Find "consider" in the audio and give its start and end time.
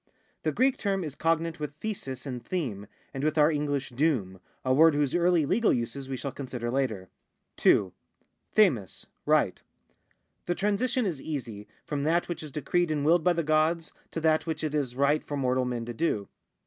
6.31-6.71